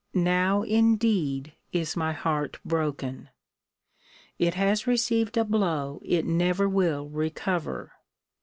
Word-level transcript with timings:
Now 0.15 0.63
indeed 0.63 1.53
is 1.71 1.95
my 1.95 2.11
heart 2.11 2.57
broken! 2.65 3.29
It 4.39 4.55
has 4.55 4.87
received 4.87 5.37
a 5.37 5.43
blow 5.45 6.01
it 6.03 6.25
never 6.25 6.67
will 6.67 7.07
recover. 7.09 7.91